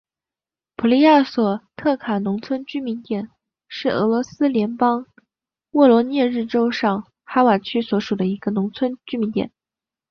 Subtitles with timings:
[0.77, 3.29] 普利亚索瓦特卡农村居民点
[3.67, 5.05] 是俄罗斯联邦
[5.73, 9.51] 沃罗涅日州上哈瓦区所属的一个农村居民点。